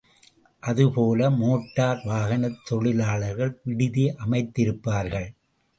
[0.63, 5.29] அதேபோல மோட்டார் வாகனத் தொழிலாளர்கள் விடுதி அமைத்திருப்பார்கள்.